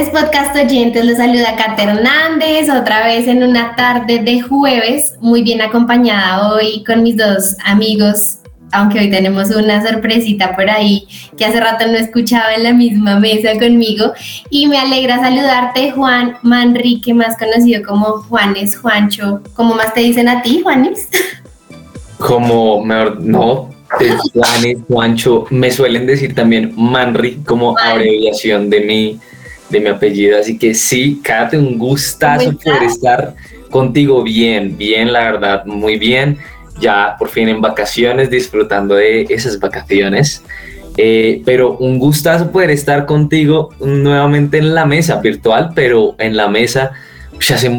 [0.00, 1.04] tardes, podcast oyentes.
[1.04, 6.84] Los saluda Cata Hernández, otra vez en una tarde de jueves, muy bien acompañada hoy
[6.84, 8.36] con mis dos amigos
[8.72, 13.18] aunque hoy tenemos una sorpresita por ahí que hace rato no escuchaba en la misma
[13.18, 14.12] mesa conmigo.
[14.48, 19.40] Y me alegra saludarte, Juan Manrique, más conocido como Juanes, Juancho.
[19.54, 21.08] ¿Cómo más te dicen a ti, Juanes?
[22.18, 23.70] Como, mejor, no,
[24.34, 29.20] Juanes, Juancho, me suelen decir también Manri como abreviación de mi,
[29.70, 30.38] de mi apellido.
[30.38, 33.34] Así que sí, Kate, un gustazo poder estar
[33.70, 36.38] contigo bien, bien, la verdad, muy bien
[36.80, 40.42] ya por fin en vacaciones, disfrutando de esas vacaciones.
[40.96, 46.48] Eh, pero un gustazo poder estar contigo nuevamente en la mesa virtual, pero en la
[46.48, 46.92] mesa,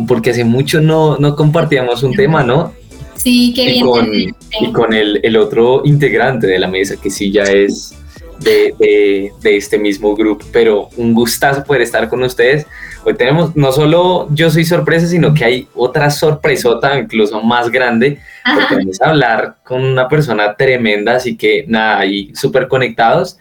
[0.07, 2.73] porque hace mucho no, no compartíamos un tema, ¿no?
[3.15, 4.33] Sí, qué bien.
[4.61, 7.93] y con el, el, otro integrante de la mesa, que sí ya es
[8.41, 12.65] de, de, de este mismo grupo, pero un gustazo poder estar con ustedes.
[13.03, 18.19] Hoy tenemos, no solo yo soy sorpresa, sino que hay otra sorpresota, incluso más grande,
[18.53, 23.37] porque vamos a hablar con una persona tremenda, así que nada, ahí súper conectados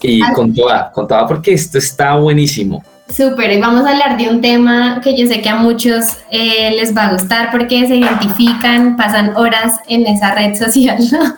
[0.00, 2.84] y con toda, con toda, porque esto está buenísimo.
[3.16, 6.72] Súper, y vamos a hablar de un tema que yo sé que a muchos eh,
[6.72, 11.36] les va a gustar porque se identifican, pasan horas en esa red social, ¿no?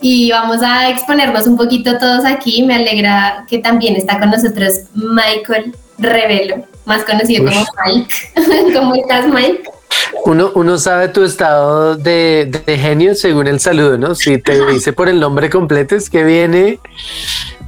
[0.00, 2.62] Y vamos a exponernos un poquito todos aquí.
[2.62, 8.14] Me alegra que también está con nosotros Michael Revelo más conocido como Mike.
[8.74, 9.62] ¿Cómo estás, Mike?
[10.24, 14.14] Uno, uno sabe tu estado de, genio según el saludo, ¿no?
[14.14, 16.80] Si te dice por el nombre completo es que viene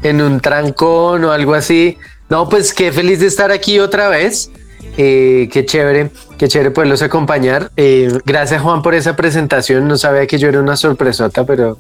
[0.03, 1.99] en un trancón o algo así.
[2.31, 4.51] No, pues qué feliz de estar aquí otra vez.
[4.97, 7.73] Eh, qué chévere, qué chévere poderlos acompañar.
[7.77, 9.89] Eh, gracias Juan por esa presentación.
[9.89, 11.77] No sabía que yo era una sorpresota, pero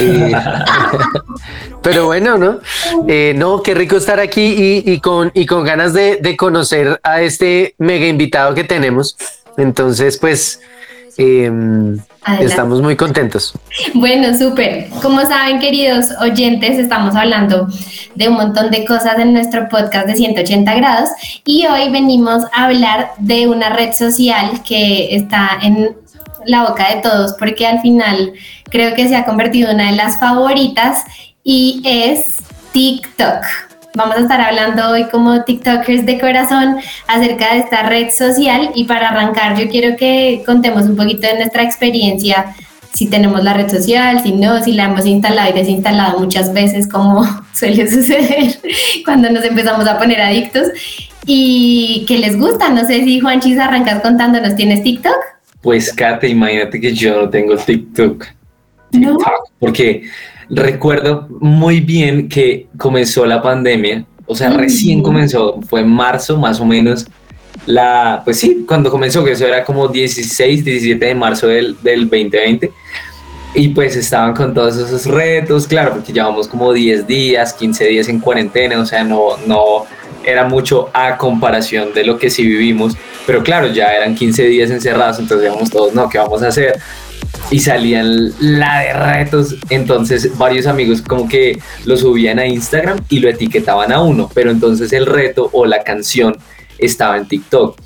[0.00, 0.32] eh,
[1.82, 2.58] pero bueno, ¿no?
[3.34, 7.74] no, qué rico estar aquí y, con, y con ganas de, de, conocer a este
[7.78, 9.16] mega invitado que tenemos.
[9.56, 10.60] Entonces, pues
[11.16, 11.98] Em,
[12.40, 13.54] estamos muy contentos.
[13.94, 14.88] Bueno, súper.
[15.02, 17.68] Como saben, queridos oyentes, estamos hablando
[18.14, 21.10] de un montón de cosas en nuestro podcast de 180 grados
[21.44, 25.96] y hoy venimos a hablar de una red social que está en
[26.44, 28.32] la boca de todos porque al final
[28.70, 31.04] creo que se ha convertido en una de las favoritas
[31.42, 32.36] y es
[32.72, 33.65] TikTok.
[33.96, 36.76] Vamos a estar hablando hoy como TikTokers de corazón
[37.06, 41.36] acerca de esta red social y para arrancar yo quiero que contemos un poquito de
[41.36, 42.54] nuestra experiencia,
[42.92, 46.86] si tenemos la red social, si no, si la hemos instalado y desinstalado muchas veces
[46.86, 48.58] como suele suceder
[49.02, 50.68] cuando nos empezamos a poner adictos
[51.24, 52.68] y que les gusta.
[52.68, 55.16] No sé si Juanchis arrancas contándonos, ¿tienes TikTok?
[55.62, 58.26] Pues Kate, imagínate que yo no tengo TikTok.
[58.90, 59.18] TikTok ¿No?
[59.58, 60.02] Porque
[60.50, 66.60] recuerdo muy bien que comenzó la pandemia, o sea, recién comenzó, fue en marzo más
[66.60, 67.06] o menos,
[67.66, 72.02] la, pues sí, cuando comenzó, que eso era como 16, 17 de marzo del, del
[72.02, 72.70] 2020,
[73.54, 78.08] y pues estaban con todos esos retos, claro, porque llevamos como 10 días, 15 días
[78.08, 79.86] en cuarentena, o sea, no, no
[80.24, 82.96] era mucho a comparación de lo que sí vivimos,
[83.26, 86.78] pero claro, ya eran 15 días encerrados, entonces digamos todos, no, ¿qué vamos a hacer?
[87.50, 89.56] Y salían la de retos.
[89.70, 94.50] Entonces varios amigos como que lo subían a Instagram y lo etiquetaban a uno, pero
[94.50, 96.36] entonces el reto o la canción
[96.78, 97.78] estaba en TikTok.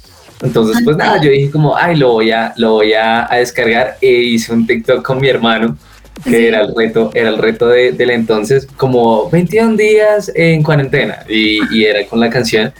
[0.43, 4.11] Entonces pues nada, yo dije como, ay, lo voy a, lo voy a, descargar e
[4.11, 5.77] hice un TikTok con mi hermano
[6.25, 11.21] que era el reto, era el reto de, del entonces, como 21 días en cuarentena
[11.27, 12.75] y, y, era con la canción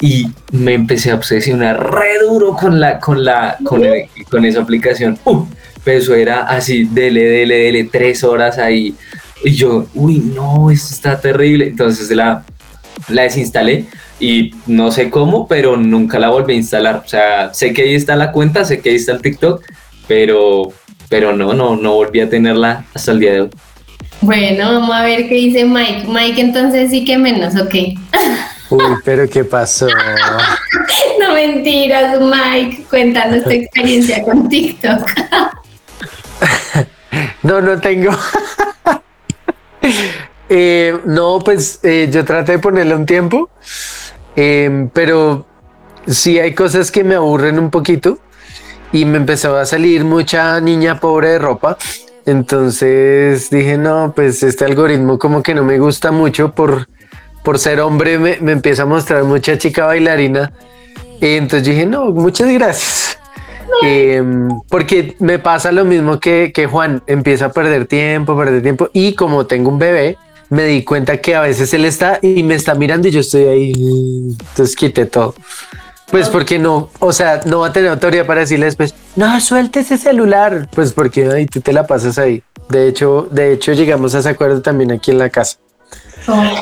[0.00, 3.82] y me empecé a obsesionar re duro con la, con la, con,
[4.30, 5.18] con esa aplicación.
[5.24, 5.46] Uh,
[5.84, 8.94] pero eso era así, dele, dele, dele, tres horas ahí.
[9.44, 11.68] Y yo, uy, no, esto está terrible.
[11.68, 12.44] Entonces la,
[13.08, 13.84] la desinstalé
[14.18, 17.02] y no sé cómo, pero nunca la volví a instalar.
[17.04, 19.62] O sea, sé que ahí está la cuenta, sé que ahí está el TikTok,
[20.08, 20.72] pero,
[21.08, 23.50] pero no, no, no volví a tenerla hasta el día de hoy.
[24.22, 26.06] Bueno, vamos a ver qué dice Mike.
[26.08, 27.74] Mike, entonces sí que menos, ok.
[28.70, 29.86] Uy, pero ¿qué pasó?
[31.20, 32.84] no mentiras, Mike.
[32.88, 35.02] Cuéntanos tu experiencia con TikTok.
[37.42, 38.10] no, no tengo.
[40.48, 43.48] Eh, no, pues eh, yo traté de ponerle un tiempo,
[44.36, 45.46] em, pero
[46.06, 48.18] sí hay cosas que me aburren un poquito
[48.92, 51.78] y me empezó a salir mucha niña pobre de ropa.
[52.26, 56.88] Entonces dije, no, pues este algoritmo como que no me gusta mucho por,
[57.42, 60.52] por ser hombre, me, me empieza a mostrar mucha chica bailarina.
[61.20, 63.03] Y entonces dije, no, muchas gracias.
[63.82, 68.90] Em, porque me pasa lo mismo que, que Juan, empieza a perder tiempo, perder tiempo.
[68.92, 70.16] Y como tengo un bebé,
[70.50, 73.44] me di cuenta que a veces él está y me está mirando y yo estoy
[73.44, 73.72] ahí.
[73.72, 75.34] Entonces quité todo.
[76.10, 79.80] Pues porque no, o sea, no va a tener autoridad para decirle después, no, suelte
[79.80, 80.68] ese celular.
[80.72, 82.42] Pues porque ahí tú te la pasas ahí.
[82.68, 85.58] De hecho, de hecho, llegamos a ese acuerdo también aquí en la casa.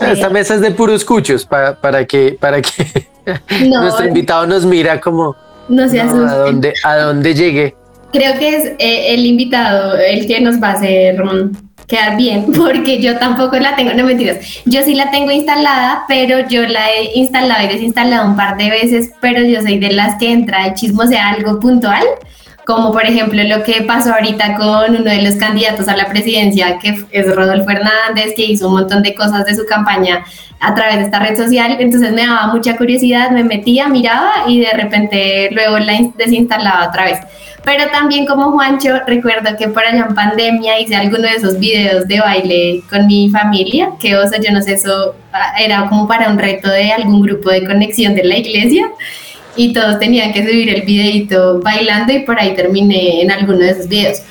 [0.00, 3.08] Esta mesa es de puros cuchos para, para que, para que
[3.66, 5.36] nuestro invitado nos mira como
[5.72, 6.30] no se asuste.
[6.30, 7.74] a dónde, a dónde llegue.
[8.12, 11.52] Creo que es eh, el invitado el que nos va a hacer mm,
[11.86, 16.46] quedar bien, porque yo tampoco la tengo, no mentiras, yo sí la tengo instalada, pero
[16.48, 20.18] yo la he instalado y desinstalado un par de veces, pero yo soy de las
[20.18, 22.04] que entra el chismo sea algo puntual,
[22.66, 26.78] como por ejemplo lo que pasó ahorita con uno de los candidatos a la presidencia,
[26.78, 30.24] que es Rodolfo Hernández, que hizo un montón de cosas de su campaña
[30.60, 34.60] a través de esta red social, entonces me daba mucha curiosidad, me metía, miraba y
[34.60, 37.18] de repente luego la desinstalaba otra vez.
[37.64, 42.06] Pero también como Juancho, recuerdo que por allá en pandemia hice alguno de esos videos
[42.06, 46.06] de baile con mi familia, que o sea, yo no sé, eso ah, era como
[46.06, 48.88] para un reto de algún grupo de conexión de la iglesia
[49.56, 53.70] y todos tenían que subir el videito bailando y por ahí terminé en alguno de
[53.70, 54.22] esos videos.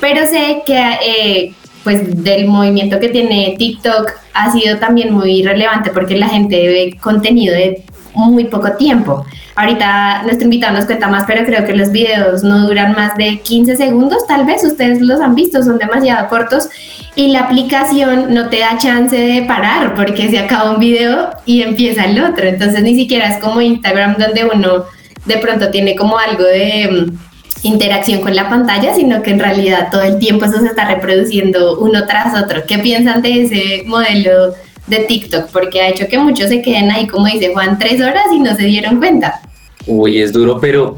[0.00, 1.52] Pero sé que eh,
[1.84, 6.96] pues del movimiento que tiene TikTok ha sido también muy relevante porque la gente ve
[7.00, 7.82] contenido de
[8.14, 9.24] muy poco tiempo.
[9.56, 13.38] Ahorita nuestro invitado nos cuenta más, pero creo que los videos no duran más de
[13.38, 16.68] 15 segundos, tal vez ustedes los han visto, son demasiado cortos
[17.16, 21.62] y la aplicación no te da chance de parar porque se acaba un video y
[21.62, 22.46] empieza el otro.
[22.46, 24.84] Entonces ni siquiera es como Instagram donde uno
[25.24, 27.18] de pronto tiene como algo de mm,
[27.62, 31.78] interacción con la pantalla, sino que en realidad todo el tiempo eso se está reproduciendo
[31.78, 32.64] uno tras otro.
[32.66, 34.54] ¿Qué piensan de ese modelo
[34.86, 35.50] de TikTok?
[35.50, 38.54] Porque ha hecho que muchos se queden ahí, como dice Juan, tres horas y no
[38.54, 39.40] se dieron cuenta.
[39.86, 40.96] Uy, es duro, pero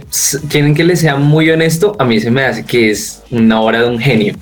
[0.49, 3.83] quieren que les sea muy honesto, a mí se me hace que es una hora
[3.83, 4.35] de un genio.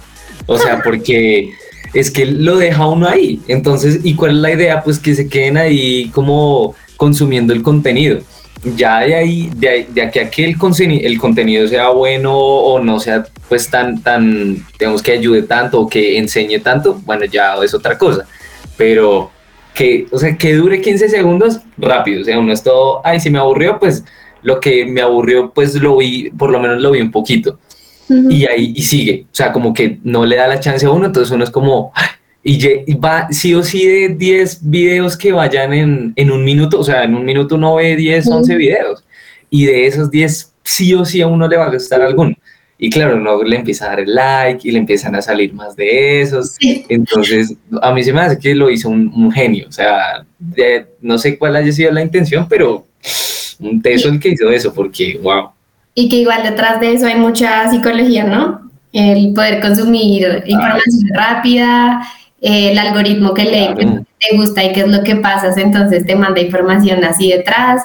[0.47, 1.55] O sea, porque
[1.95, 3.41] es que lo deja uno ahí.
[3.49, 4.83] Entonces, ¿y cuál es la idea?
[4.83, 8.21] Pues que se queden ahí como consumiendo el contenido.
[8.77, 10.57] Ya de ahí, de, de aquí a que el,
[11.05, 15.89] el contenido sea bueno o no sea pues tan, tan, digamos que ayude tanto o
[15.89, 18.27] que enseñe tanto, bueno, ya es otra cosa.
[18.77, 19.31] Pero
[19.75, 22.23] que, o sea, que dure 15 segundos rápido.
[22.23, 24.05] O sea, uno es todo, ay, si me aburrió, pues
[24.43, 27.59] lo que me aburrió, pues lo vi, por lo menos lo vi un poquito.
[28.09, 31.07] Y ahí y sigue, o sea, como que no le da la chance a uno,
[31.07, 31.91] entonces uno es como,
[32.43, 36.85] y va sí o sí de 10 videos que vayan en, en, un minuto, o
[36.85, 39.05] sea, en un minuto uno ve 10, 11 videos,
[39.49, 42.37] y de esos 10 sí o sí a uno le va a gustar alguno.
[42.77, 45.77] Y claro, uno le empieza a dar el like y le empiezan a salir más
[45.77, 46.57] de esos.
[46.61, 49.69] Entonces, a mí se me hace que lo hizo un, un genio.
[49.69, 50.27] O sea,
[51.01, 52.87] no sé cuál haya sido la intención, pero
[53.61, 55.51] un teso el que hizo eso, porque wow.
[55.95, 58.71] Y que igual detrás de eso hay mucha psicología, ¿no?
[58.93, 62.03] El poder consumir información rápida,
[62.45, 66.41] el algoritmo que le te gusta y qué es lo que pasas, entonces te manda
[66.41, 67.83] información así detrás.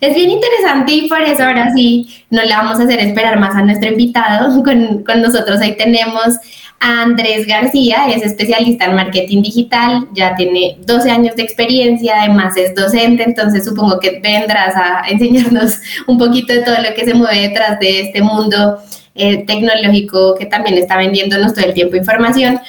[0.00, 3.54] Es bien interesante y por eso ahora sí no le vamos a hacer esperar más
[3.54, 4.62] a nuestro invitado.
[4.64, 6.38] Con, con nosotros ahí tenemos
[6.80, 12.74] Andrés García, es especialista en marketing digital, ya tiene 12 años de experiencia, además es
[12.74, 17.48] docente, entonces supongo que vendrás a enseñarnos un poquito de todo lo que se mueve
[17.48, 18.78] detrás de este mundo
[19.14, 22.60] eh, tecnológico que también está vendiéndonos todo el tiempo información.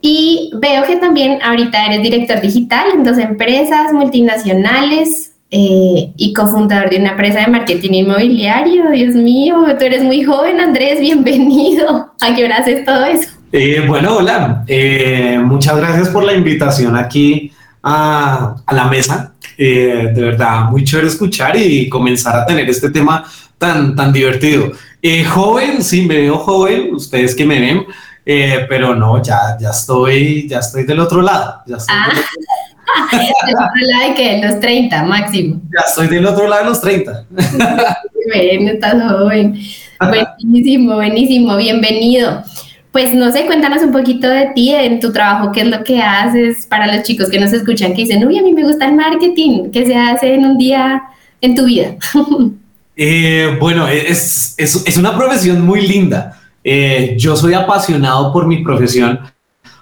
[0.00, 6.90] Y veo que también ahorita eres director digital en dos empresas multinacionales eh, y cofundador
[6.90, 8.90] de una empresa de marketing inmobiliario.
[8.92, 12.12] Dios mío, tú eres muy joven, Andrés, bienvenido.
[12.20, 13.30] ¿A qué hora haces todo eso?
[13.52, 17.50] Eh, bueno, hola, eh, muchas gracias por la invitación aquí
[17.82, 19.34] a, la mesa.
[19.58, 23.24] De verdad, muy chévere escuchar y comenzar a tener este tema
[23.58, 24.72] tan, tan divertido.
[25.28, 27.84] joven, sí, me veo joven, ustedes que me ven,
[28.68, 31.62] pero no, ya, ya, estoy, ya estoy del otro lado.
[31.66, 32.18] Ya estoy del
[33.54, 34.08] otro lado.
[34.08, 34.40] de qué?
[34.42, 35.60] Los 30 máximo.
[35.72, 37.26] Ya estoy del otro lado de los 30.
[37.30, 39.60] Bueno, estás joven.
[39.98, 42.42] Buenísimo, buenísimo, bienvenido.
[42.92, 46.02] Pues no sé, cuéntanos un poquito de ti, en tu trabajo, qué es lo que
[46.02, 48.94] haces para los chicos que nos escuchan, que dicen, uy, a mí me gusta el
[48.94, 51.02] marketing, ¿qué se hace en un día
[51.40, 51.96] en tu vida?
[53.02, 56.38] Eh, bueno, es, es, es, una profesión muy linda.
[56.62, 59.20] Eh, yo soy apasionado por mi profesión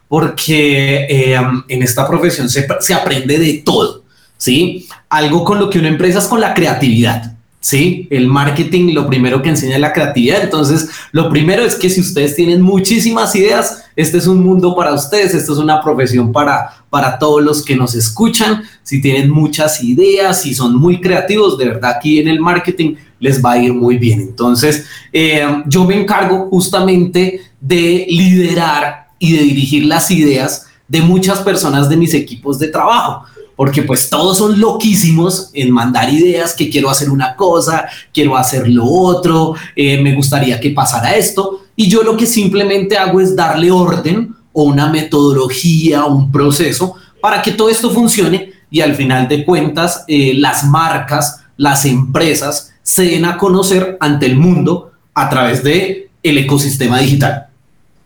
[0.06, 1.36] porque eh,
[1.68, 4.04] en esta profesión se, se aprende de todo,
[4.36, 4.86] ¿sí?
[5.08, 7.34] Algo con lo que una empresa es con la creatividad.
[7.60, 10.42] Sí, el marketing lo primero que enseña es la creatividad.
[10.42, 14.94] Entonces, lo primero es que si ustedes tienen muchísimas ideas, este es un mundo para
[14.94, 18.62] ustedes, esto es una profesión para, para todos los que nos escuchan.
[18.84, 23.44] Si tienen muchas ideas, si son muy creativos, de verdad aquí en el marketing les
[23.44, 24.20] va a ir muy bien.
[24.20, 31.40] Entonces, eh, yo me encargo justamente de liderar y de dirigir las ideas de muchas
[31.40, 33.24] personas de mis equipos de trabajo
[33.58, 38.68] porque pues todos son loquísimos en mandar ideas que quiero hacer una cosa, quiero hacer
[38.68, 43.34] lo otro, eh, me gustaría que pasara esto, y yo lo que simplemente hago es
[43.34, 49.26] darle orden o una metodología, un proceso para que todo esto funcione y al final
[49.26, 55.28] de cuentas eh, las marcas, las empresas se den a conocer ante el mundo a
[55.28, 57.48] través de el ecosistema digital.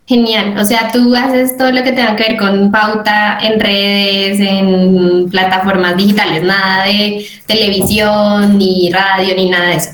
[0.07, 4.41] Genial, o sea, tú haces todo lo que tenga que ver con pauta en redes,
[4.41, 9.91] en plataformas digitales, nada de televisión, ni radio, ni nada de eso.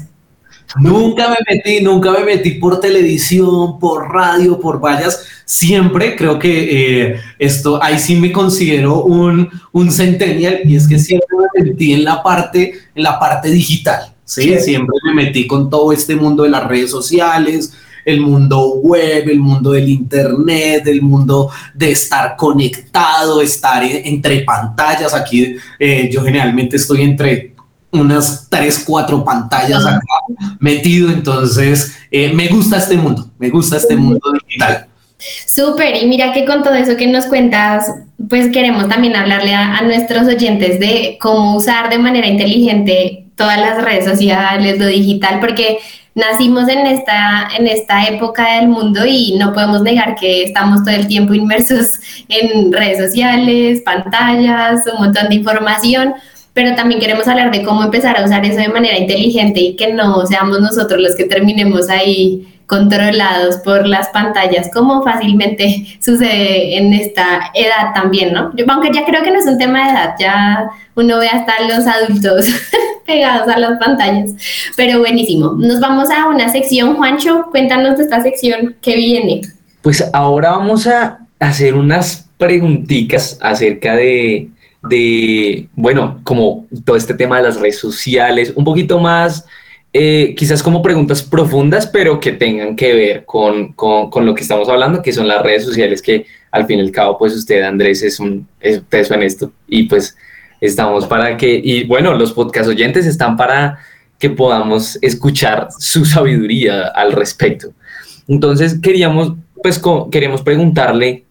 [0.76, 5.22] Nunca me metí, nunca me metí por televisión, por radio, por vallas.
[5.44, 10.98] Siempre creo que eh, esto, ahí sí me considero un, un centennial y es que
[10.98, 14.14] siempre me metí en la parte, en la parte digital.
[14.28, 14.58] ¿Sí?
[14.60, 17.72] Siempre me metí con todo este mundo de las redes sociales,
[18.04, 25.14] el mundo web, el mundo del internet, el mundo de estar conectado, estar entre pantallas.
[25.14, 27.54] Aquí eh, yo generalmente estoy entre
[27.90, 30.02] unas tres, cuatro pantallas acá
[30.60, 34.86] metido, entonces eh, me gusta este mundo, me gusta este mundo digital.
[35.46, 37.86] Súper, y mira que con todo eso que nos cuentas,
[38.28, 43.82] pues queremos también hablarle a, nuestros oyentes de cómo usar de manera inteligente todas las
[43.82, 45.78] redes sociales, lo digital, porque
[46.14, 50.94] nacimos en esta, en esta época del mundo y no podemos negar que estamos todo
[50.94, 56.14] el tiempo inmersos en redes sociales, pantallas, un montón de información,
[56.52, 59.92] pero también queremos hablar de cómo empezar a usar eso de manera inteligente y que
[59.92, 66.92] no seamos nosotros los que terminemos ahí controlados por las pantallas, como fácilmente sucede en
[66.92, 68.54] esta edad también, ¿no?
[68.54, 71.54] Yo, aunque ya creo que no es un tema de edad, ya uno ve hasta
[71.66, 72.46] los adultos
[73.06, 74.32] pegados a las pantallas,
[74.76, 75.54] pero buenísimo.
[75.54, 79.40] Nos vamos a una sección, Juancho, cuéntanos de esta sección que viene.
[79.80, 84.50] Pues ahora vamos a hacer unas preguntitas acerca de,
[84.82, 89.46] de, bueno, como todo este tema de las redes sociales, un poquito más
[89.92, 94.68] eh, quizás como preguntas profundas, pero que tengan que ver con, con, lo que estamos
[94.68, 98.02] hablando, que son las redes sociales, que al fin y al cabo, pues usted, Andrés,
[98.02, 99.52] es un es peso en esto.
[99.66, 100.16] Y pues
[100.60, 103.78] estamos para que, y bueno, los podcast oyentes están para
[104.18, 107.72] que podamos escuchar su sabiduría al respecto.
[108.26, 109.80] Entonces, queríamos, pues,
[110.10, 111.24] queremos preguntarle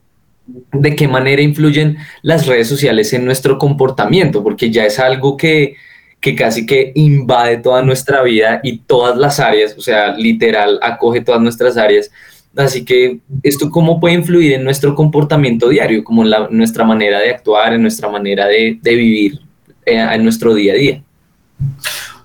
[0.72, 5.76] de qué manera influyen las redes sociales en nuestro comportamiento, porque ya es algo que
[6.20, 11.22] que casi que invade toda nuestra vida y todas las áreas, o sea, literal, acoge
[11.22, 12.12] todas nuestras áreas.
[12.56, 17.20] Así que esto cómo puede influir en nuestro comportamiento diario, como en la, nuestra manera
[17.20, 19.40] de actuar, en nuestra manera de, de vivir
[19.86, 21.04] eh, en nuestro día a día.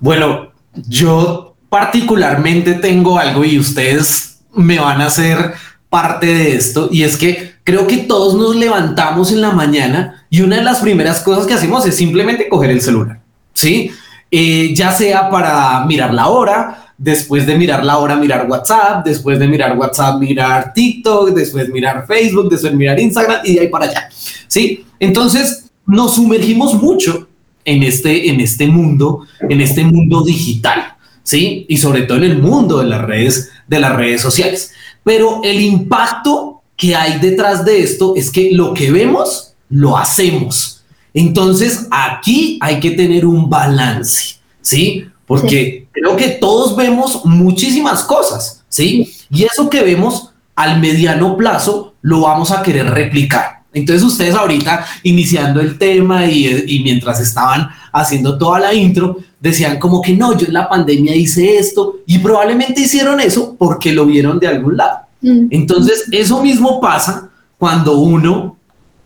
[0.01, 5.55] Bueno, yo particularmente tengo algo y ustedes me van a hacer
[5.89, 10.43] parte de esto y es que creo que todos nos levantamos en la mañana y
[10.43, 13.22] una de las primeras cosas que hacemos es simplemente coger el celular.
[13.53, 13.91] ¿Sí?
[14.31, 19.39] Eh, ya sea para mirar la hora, después de mirar la hora, mirar WhatsApp, después
[19.39, 23.87] de mirar WhatsApp, mirar TikTok, después mirar Facebook, después mirar Instagram y de ahí para
[23.87, 24.09] allá,
[24.47, 24.85] ¿sí?
[25.01, 27.29] Entonces nos sumergimos mucho
[27.65, 31.67] en este, en este mundo, en este mundo digital, ¿sí?
[31.69, 34.73] Y sobre todo en el mundo de las redes, de las redes sociales.
[35.05, 40.82] Pero el impacto que hay detrás de esto es que lo que vemos, lo hacemos.
[41.15, 45.07] Entonces, aquí hay que tener un balance, ¿sí?
[45.27, 49.13] Porque creo que todos vemos muchísimas cosas, ¿sí?
[49.31, 53.63] Y eso que vemos al mediano plazo lo vamos a querer replicar.
[53.75, 60.03] Entonces ustedes ahorita iniciando el tema y, mientras estaban haciendo toda la intro, decían como
[60.03, 64.39] que no, yo en la pandemia hice esto y probablemente hicieron eso porque lo vieron
[64.39, 64.99] de algún lado.
[65.23, 65.47] Mm.
[65.51, 68.57] Entonces eso mismo pasa cuando uno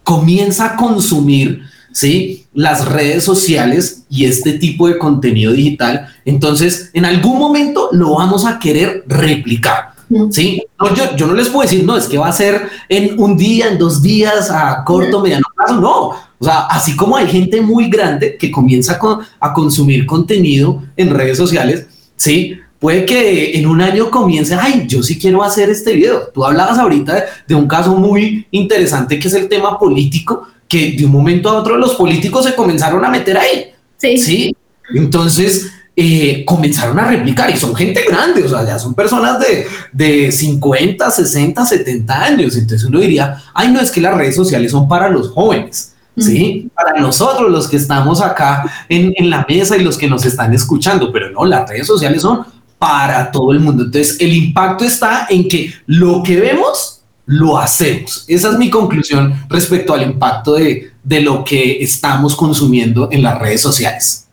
[0.03, 1.63] comienza a consumir
[1.97, 2.45] ¿sí?
[2.53, 8.45] Las redes sociales y este tipo de contenido digital, entonces en algún momento lo vamos
[8.45, 9.95] a querer replicar.
[10.31, 10.63] Sí,
[10.95, 13.69] yo, yo, no les puedo decir, no, es que va a ser en un día,
[13.69, 16.09] en dos días, a corto, mediano plazo, no.
[16.39, 19.01] O sea, así como hay gente muy grande que comienza
[19.41, 25.03] a consumir contenido en redes sociales, sí, puede que en un año comience, ay, yo
[25.03, 26.29] sí quiero hacer este video.
[26.33, 31.07] Tú hablabas ahorita de, un caso muy interesante que es el tema político, que de
[31.07, 33.73] un momento a otro los políticos se comenzaron a meter ahí.
[33.97, 34.19] Sí.
[34.19, 34.57] ¿sí?
[34.95, 39.67] Entonces, eh, comenzaron a replicar y son gente grande, o sea, ya son personas de,
[39.93, 42.57] de 50, 60, 70 años.
[42.57, 45.95] Entonces uno diría, ay, no es que las redes sociales son para los jóvenes.
[46.19, 46.71] ¿sí?
[46.75, 50.55] Para nosotros los que estamos acá en, en, la mesa y los que nos están
[50.55, 52.47] escuchando, pero no, las redes sociales son
[52.79, 53.85] para todo el mundo.
[53.85, 58.25] Entonces, el impacto está en que lo que vemos, lo hacemos.
[58.29, 63.39] Esa es mi conclusión respecto al impacto de, de lo que estamos consumiendo en las
[63.39, 64.27] redes sociales.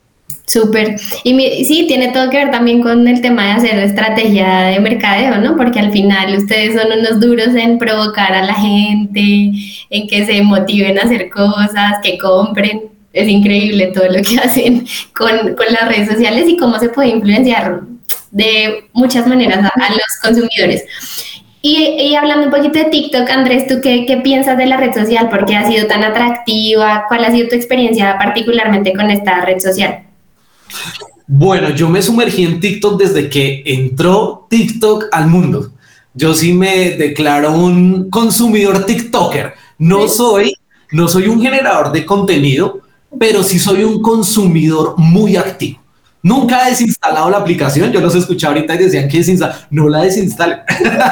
[0.46, 0.98] Súper.
[1.24, 5.38] Y sí, tiene todo que ver también con el tema de hacer estrategia de mercadeo,
[5.38, 5.56] ¿no?
[5.56, 9.52] Porque al final ustedes son unos duros en provocar a la gente,
[9.90, 12.84] en que se motiven a hacer cosas, que compren.
[13.14, 14.86] Es increíble todo lo que hacen
[15.16, 17.82] con, con las redes sociales y cómo se puede influenciar
[18.34, 20.84] de muchas maneras a, los consumidores.
[21.62, 25.30] Y, hablando un poquito de TikTok, Andrés, ¿tú qué, qué, piensas de la red social?
[25.30, 27.06] ¿Por qué ha sido tan atractiva?
[27.08, 30.04] ¿Cuál ha sido tu experiencia particularmente con esta red social?
[31.26, 35.72] Bueno, yo me sumergí en TikTok desde que entró TikTok al mundo.
[36.14, 39.54] Yo sí me declaro un consumidor TikToker.
[39.78, 40.56] No soy,
[40.92, 42.82] no soy un generador de contenido,
[43.18, 45.83] pero sí soy un consumidor muy activo.
[46.24, 47.92] Nunca he desinstalado la aplicación.
[47.92, 49.68] Yo los escuché ahorita y decían que desinstala.
[49.70, 50.62] No la desinstale.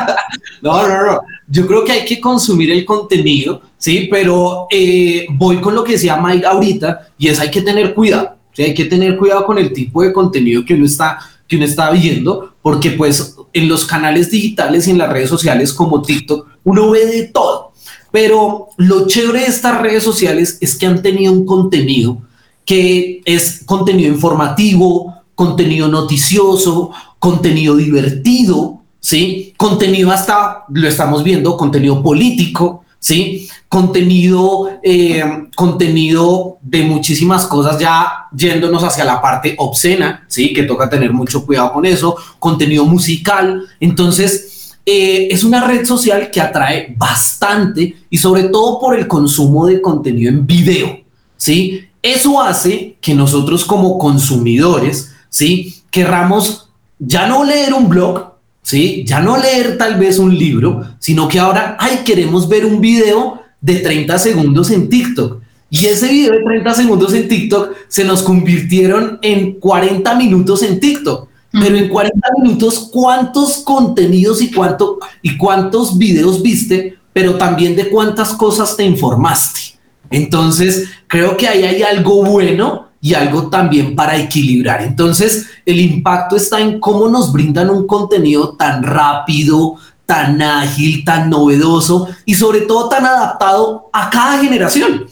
[0.62, 1.20] no, no, no.
[1.48, 5.94] Yo creo que hay que consumir el contenido, sí, pero eh, voy con lo que
[5.94, 9.72] decía Mike ahorita y es hay que tener cuidado hay que tener cuidado con el
[9.74, 14.32] tipo de contenido que uno está que uno está viendo, porque pues en los canales
[14.32, 17.74] digitales y en las redes sociales como TikTok, uno ve de todo.
[18.10, 22.20] Pero lo chévere de estas redes sociales es que han tenido un contenido
[22.65, 29.53] que es contenido informativo, contenido noticioso, contenido divertido, ¿sí?
[29.58, 33.50] Contenido hasta, lo estamos viendo, contenido político, ¿sí?
[33.68, 35.24] Contenido, eh,
[35.56, 40.54] contenido de muchísimas cosas ya yéndonos hacia la parte obscena, ¿sí?
[40.54, 43.67] Que toca tener mucho cuidado con eso, contenido musical.
[43.80, 49.65] Entonces, eh, es una red social que atrae bastante y sobre todo por el consumo
[49.67, 51.00] de contenido en video,
[51.38, 51.88] ¿sí?
[52.02, 55.76] Eso hace que nosotros como consumidores, ¿sí?
[55.92, 59.04] Querramos ya no leer un blog, ¿sí?
[59.06, 63.42] Ya no leer tal vez un libro, sino que ahora, ay, queremos ver un video
[63.60, 65.42] de 30 segundos en TikTok.
[65.70, 70.80] Y ese video de 30 segundos en TikTok se nos convirtieron en 40 minutos en
[70.80, 71.30] TikTok.
[71.52, 76.98] Pero en 40 minutos, ¿cuántos contenidos y, cuánto, y cuántos videos viste?
[77.14, 79.81] Pero también de cuántas cosas te informaste.
[80.12, 84.82] Entonces, creo que ahí hay algo bueno y algo también para equilibrar.
[84.84, 91.30] Entonces, el impacto está en cómo nos brindan un contenido tan rápido, tan ágil, tan
[91.30, 95.08] novedoso y sobre todo tan adaptado a cada generación.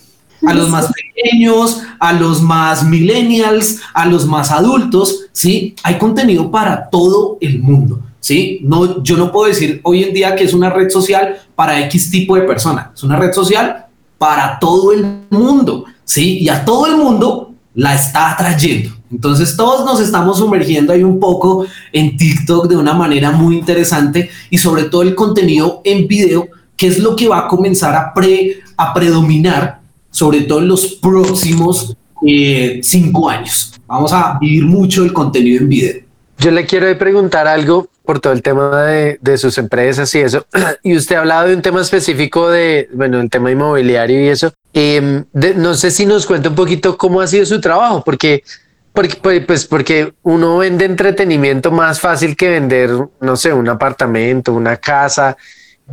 [0.46, 5.76] A los más pequeños, a los más millennials, a los más adultos, ¿sí?
[5.84, 8.62] Hay contenido para todo el mundo, ¿sí?
[8.64, 12.10] No, yo no puedo decir hoy en día que es una red social para X
[12.10, 12.92] tipo de persona.
[12.96, 13.89] Es una red social
[14.20, 16.38] para todo el mundo, ¿sí?
[16.40, 18.92] Y a todo el mundo la está atrayendo.
[19.12, 24.30] Entonces todos nos estamos sumergiendo ahí un poco en TikTok de una manera muy interesante
[24.52, 28.14] y sobre todo el contenido en video, que es lo que va a comenzar a,
[28.14, 29.80] pre, a predominar,
[30.12, 31.96] sobre todo en los próximos
[32.28, 33.74] eh, cinco años.
[33.88, 36.02] Vamos a vivir mucho el contenido en video.
[36.38, 40.44] Yo le quiero preguntar algo por todo el tema de, de, sus empresas y eso.
[40.84, 44.52] Y usted ha hablado de un tema específico de, bueno, el tema inmobiliario y eso.
[44.74, 48.42] Eh, no sé si nos cuenta un poquito cómo ha sido su trabajo, porque,
[48.94, 52.90] porque, pues, pues porque uno vende entretenimiento más fácil que vender,
[53.22, 55.38] no sé, un apartamento, una casa.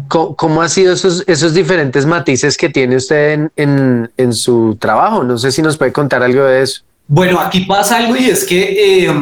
[0.09, 4.79] ¿Cómo, cómo ha sido esos, esos diferentes matices que tiene usted en, en, en, su
[4.81, 5.23] trabajo?
[5.23, 6.81] No sé si nos puede contar algo de eso.
[7.09, 9.15] Bueno, aquí pasa algo y es que eh,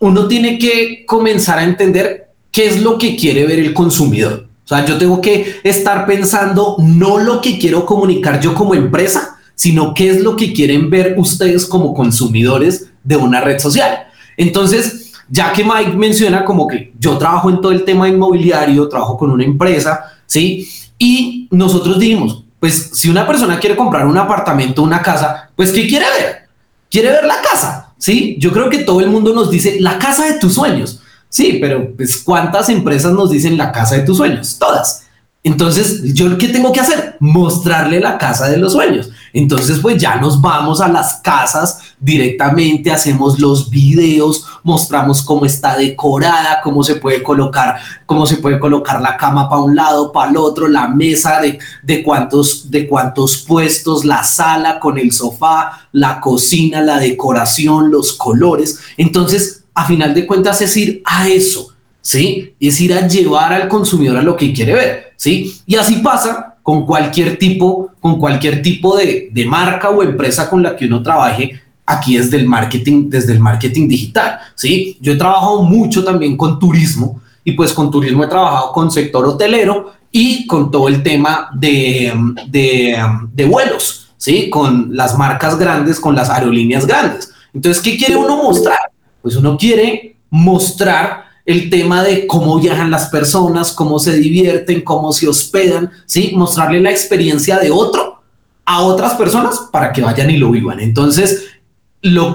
[0.00, 4.48] uno tiene que comenzar a entender qué es lo que quiere ver el consumidor.
[4.64, 9.38] O sea, yo tengo que estar pensando no lo que quiero comunicar yo como empresa,
[9.54, 14.06] sino qué es lo que quieren ver ustedes como consumidores de una red social.
[14.36, 19.16] Entonces, ya que Mike menciona como que yo trabajo en todo el tema inmobiliario, trabajo
[19.16, 20.68] con una empresa, ¿sí?
[20.98, 25.86] Y nosotros dijimos, pues si una persona quiere comprar un apartamento, una casa, pues ¿qué
[25.86, 26.48] quiere ver?
[26.90, 28.36] Quiere ver la casa, ¿sí?
[28.38, 31.02] Yo creo que todo el mundo nos dice la casa de tus sueños.
[31.28, 34.56] Sí, pero pues ¿cuántas empresas nos dicen la casa de tus sueños?
[34.58, 35.04] Todas.
[35.44, 37.16] Entonces, ¿yo qué tengo que hacer?
[37.20, 39.08] Mostrarle la casa de los sueños.
[39.32, 45.76] Entonces, pues ya nos vamos a las casas directamente, hacemos los videos, mostramos cómo está
[45.76, 50.30] decorada, cómo se puede colocar, cómo se puede colocar la cama para un lado, para
[50.30, 55.88] el otro, la mesa de, de, cuántos, de cuántos puestos, la sala con el sofá,
[55.92, 58.80] la cocina, la decoración, los colores.
[58.96, 61.68] Entonces, a final de cuentas es ir a eso,
[62.00, 62.52] ¿sí?
[62.58, 65.54] Es ir a llevar al consumidor a lo que quiere ver, ¿sí?
[65.66, 70.74] Y así pasa con cualquier tipo, con cualquier tipo de, marca o empresa con la
[70.74, 74.98] que uno trabaje aquí desde el marketing, desde el marketing digital, ¿sí?
[75.00, 79.24] Yo he trabajado mucho también con turismo y pues con turismo he trabajado con sector
[79.26, 82.12] hotelero y con todo el tema de,
[82.48, 82.98] de,
[83.32, 84.50] de vuelos, ¿sí?
[84.50, 87.32] Con las marcas grandes, con las aerolíneas grandes.
[87.54, 88.78] Entonces, ¿qué quiere uno mostrar?
[89.22, 95.12] Pues uno quiere mostrar el tema de cómo viajan las personas, cómo se divierten, cómo
[95.12, 96.32] se hospedan, ¿sí?
[96.34, 98.22] Mostrarle la experiencia de otro
[98.66, 100.78] a otras personas para que vayan y lo vivan.
[100.80, 101.46] Entonces,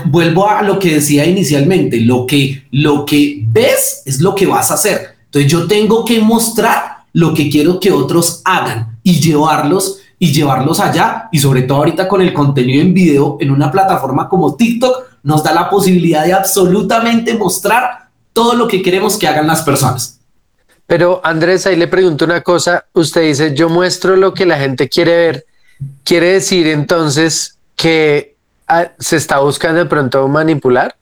[0.05, 4.71] vuelvo a lo que decía inicialmente, lo que, lo que ves es lo que vas
[4.71, 5.15] a hacer.
[5.25, 10.79] Entonces yo tengo que mostrar lo que quiero que otros hagan y llevarlos y llevarlos
[10.79, 15.12] allá y sobre todo ahorita con el contenido en video en una plataforma como TikTok
[15.23, 20.19] nos da la posibilidad de absolutamente mostrar todo lo que queremos que hagan las personas.
[20.85, 24.89] Pero Andrés, ahí le pregunto una cosa, usted dice, yo muestro lo que la gente
[24.89, 25.45] quiere ver,
[26.03, 28.35] quiere decir entonces que
[28.67, 30.95] ah, se está buscando de pronto manipular?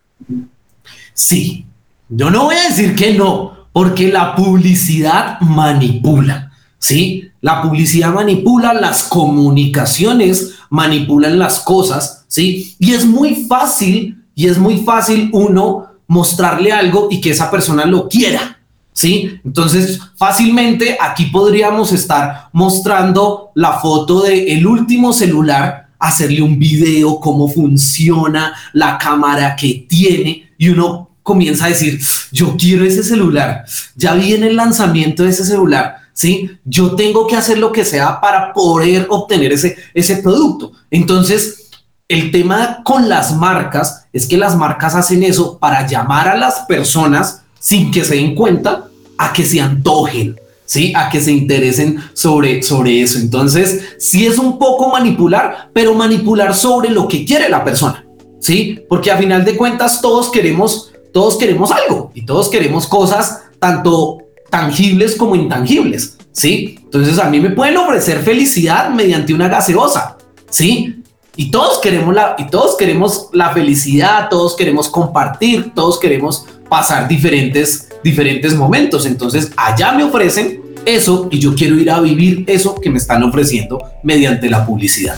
[1.14, 1.66] Sí,
[2.10, 6.51] yo no voy a decir que no, porque la publicidad manipula,
[6.82, 7.30] ¿sí?
[7.42, 12.76] La publicidad manipula, las comunicaciones manipulan las cosas, ¿sí?
[12.80, 17.86] Y es muy fácil, y es muy fácil uno mostrarle algo y que esa persona
[17.86, 18.60] lo quiera,
[18.92, 19.40] ¿sí?
[19.46, 27.20] Entonces, fácilmente aquí podríamos estar mostrando la foto del el último celular, hacerle un video,
[27.20, 33.66] cómo funciona, la cámara que tiene, y uno comienza a decir, yo quiero ese celular,
[33.96, 36.50] ya viene el lanzamiento de ese celular, ¿sí?
[36.66, 40.72] Yo tengo que hacer lo que sea para poder obtener ese, ese producto.
[40.90, 41.70] Entonces,
[42.08, 46.60] el tema con las marcas es que las marcas hacen eso para llamar a las
[46.68, 50.92] personas sin que se den cuenta a que se antojen, ¿sí?
[50.96, 53.20] A que se interesen sobre, sobre eso.
[53.20, 58.06] Entonces, sí es un poco manipular, pero manipular sobre lo que quiere la persona,
[58.40, 58.80] ¿sí?
[58.90, 64.21] Porque a final de cuentas todos queremos, todos queremos algo y todos queremos cosas tanto
[64.52, 66.78] tangibles como intangibles, ¿sí?
[66.84, 70.18] Entonces a mí me pueden ofrecer felicidad mediante una gaseosa,
[70.52, 70.98] ¿sí?
[71.36, 77.08] Y todos queremos la y todos queremos la felicidad, todos queremos compartir, todos queremos pasar
[77.08, 79.06] diferentes diferentes momentos.
[79.06, 83.24] Entonces, allá me ofrecen eso y yo quiero ir a vivir eso que me están
[83.24, 85.16] ofreciendo mediante la publicidad.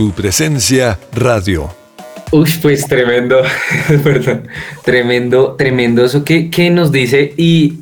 [0.00, 1.68] Su presencia radio.
[2.32, 3.42] Uy, pues tremendo,
[4.02, 4.48] perdón,
[4.82, 7.80] tremendo, tremendo eso que, que nos dice y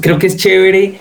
[0.00, 1.00] creo que es chévere,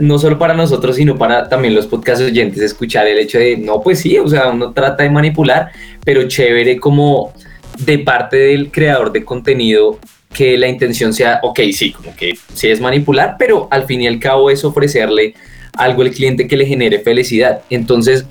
[0.00, 3.80] no solo para nosotros, sino para también los podcast oyentes, escuchar el hecho de, no,
[3.80, 5.70] pues sí, o sea, uno trata de manipular,
[6.04, 7.32] pero chévere como
[7.78, 9.98] de parte del creador de contenido
[10.34, 14.06] que la intención sea, ok, sí, como que sí es manipular, pero al fin y
[14.06, 15.32] al cabo es ofrecerle
[15.78, 17.62] algo al cliente que le genere felicidad.
[17.70, 18.26] Entonces,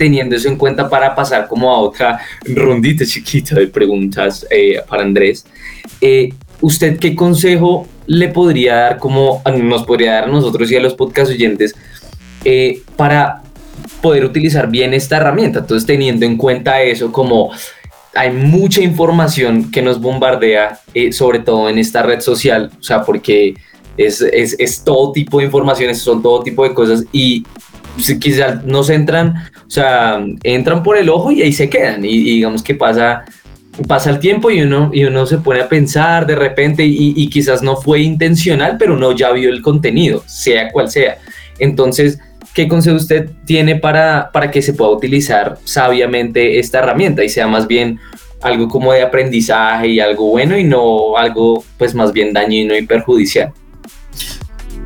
[0.00, 5.02] teniendo eso en cuenta para pasar como a otra rondita chiquita de preguntas eh, para
[5.02, 5.44] Andrés.
[6.00, 6.30] Eh,
[6.62, 11.30] ¿Usted qué consejo le podría dar, como nos podría dar nosotros y a los podcast
[11.30, 11.74] oyentes
[12.46, 13.42] eh, para
[14.00, 15.58] poder utilizar bien esta herramienta?
[15.58, 17.50] Entonces, teniendo en cuenta eso, como
[18.14, 20.80] hay mucha información que nos bombardea,
[21.12, 23.54] sobre todo en esta red social, o sea, porque
[23.98, 27.44] es, es, es todo tipo de informaciones, son todo tipo de cosas y
[28.20, 29.34] quizás no se entran,
[29.66, 32.04] o sea, entran por el ojo y ahí se quedan.
[32.04, 33.24] Y, digamos que pasa,
[33.86, 37.62] pasa el tiempo y uno, y uno se pone a pensar de repente y, quizás
[37.62, 41.18] no fue intencional, pero uno ya vio el contenido, sea cual sea.
[41.58, 42.18] Entonces,
[42.54, 47.46] ¿qué consejo usted tiene para, para que se pueda utilizar sabiamente esta herramienta y sea
[47.46, 47.98] más bien
[48.42, 52.86] algo como de aprendizaje y algo bueno y no algo pues más bien dañino y
[52.86, 53.52] perjudicial?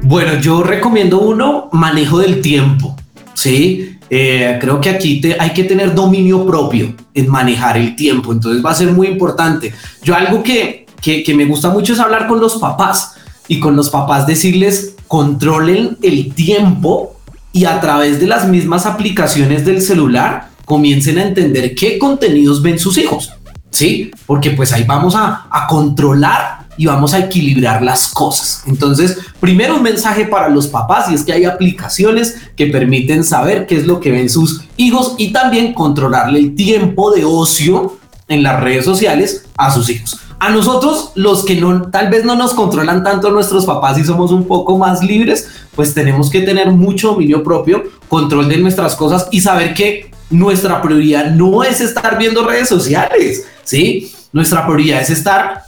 [0.04, 2.94] Bueno, yo recomiendo uno, manejo del tiempo,
[3.32, 3.96] ¿sí?
[4.10, 8.72] Eh, creo que aquí hay que tener dominio propio en manejar el tiempo, entonces va
[8.72, 9.72] a ser muy importante.
[10.02, 13.14] Yo algo que, que, me gusta mucho es hablar con los papás,
[13.48, 17.16] y con los papás decirles controlen el tiempo
[17.52, 22.78] y a través de las mismas aplicaciones del celular comiencen a entender qué contenidos ven
[22.78, 23.32] sus hijos.
[23.70, 28.62] Sí, porque pues ahí vamos a, a controlar y vamos a equilibrar las cosas.
[28.66, 33.66] Entonces, primero un mensaje para los papás y es que hay aplicaciones que permiten saber
[33.66, 38.42] qué es lo que ven sus hijos y también controlarle el tiempo de ocio en
[38.42, 40.18] las redes sociales a sus hijos.
[40.40, 44.30] A nosotros, los que no, tal vez no nos controlan tanto nuestros papás y somos
[44.30, 49.26] un poco más libres, pues tenemos que tener mucho dominio propio, control de nuestras cosas
[49.30, 54.12] y saber que nuestra prioridad no es estar viendo redes sociales, ¿sí?
[54.32, 55.62] Nuestra prioridad es estar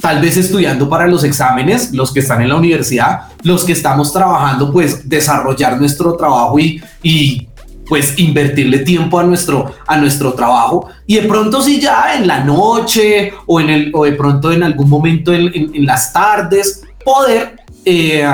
[0.00, 4.12] tal vez estudiando para los exámenes, los que están en la universidad, los que estamos
[4.12, 7.48] trabajando, pues desarrollar nuestro trabajo y, y
[7.88, 12.44] pues invertirle tiempo a nuestro, a nuestro trabajo y de pronto si ya en la
[12.44, 18.26] noche o, en el, o de pronto en algún momento en, las tardes poder, eh,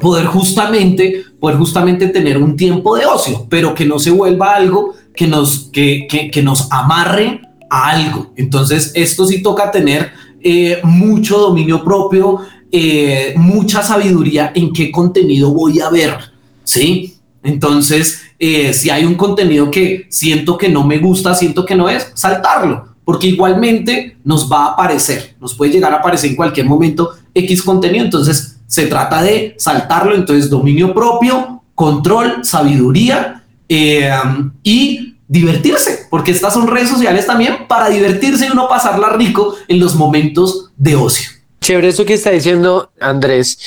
[0.00, 4.94] poder justamente, poder justamente tener un tiempo de ocio, pero que no se vuelva algo
[5.14, 8.32] que nos, que, que, que nos amarre a algo.
[8.36, 15.52] Entonces esto sí toca tener eh, mucho dominio propio, eh, mucha sabiduría en qué contenido
[15.52, 16.16] voy a ver,
[16.64, 17.14] ¿sí?
[17.42, 21.88] Entonces, eh, si hay un contenido que siento que no me gusta, siento que no
[21.88, 26.66] es, saltarlo, porque igualmente nos va a aparecer, nos puede llegar a aparecer en cualquier
[26.66, 36.06] momento X contenido, entonces se trata de saltarlo, entonces dominio propio, control, sabiduría y divertirse,
[36.10, 40.70] porque estas son redes sociales también para divertirse y uno pasarla rico en los momentos
[40.76, 41.30] de ocio.
[41.60, 43.58] Chévere eso que está diciendo Andrés,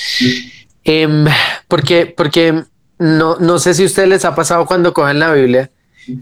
[0.83, 1.25] em,
[1.67, 2.63] porque, porque
[2.97, 5.69] no, no sé si a ustedes les ha pasado cuando cogen la Biblia,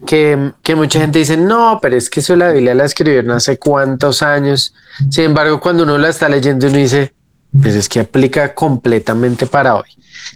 [0.06, 3.58] que, que, mucha gente dice, no, pero es que eso la Biblia la escribieron hace
[3.58, 4.73] cuántos años.
[5.10, 7.13] Sin embargo, cuando uno la está leyendo, uno dice,
[7.62, 9.89] pues es que aplica completamente para hoy.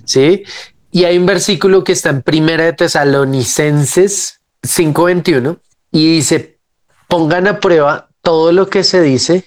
[0.06, 0.44] Sí.
[0.92, 5.60] Y hay un versículo que está en Primera de Tesalonicenses 5.21
[5.91, 6.58] y dice,
[7.08, 9.45] pongan a prueba todo lo que se dice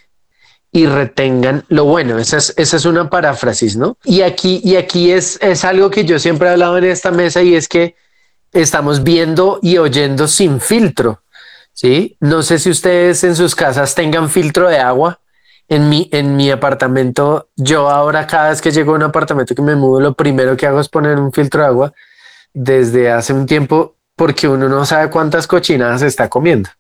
[0.71, 2.19] y retengan lo bueno.
[2.19, 3.97] Esa es, esa es una paráfrasis, ¿no?
[4.05, 7.43] Y aquí, y aquí es, es algo que yo siempre he hablado en esta mesa
[7.43, 7.97] y es que
[8.53, 11.23] estamos viendo y oyendo sin filtro.
[11.73, 15.21] Sí, no sé si ustedes en sus casas tengan filtro de agua.
[15.69, 19.63] En mi, en mi apartamento, yo ahora cada vez que llego a un apartamento que
[19.63, 21.93] me mudo, lo primero que hago es poner un filtro de agua.
[22.55, 26.71] Desde hace un tiempo porque uno no sabe cuántas cochinadas está comiendo,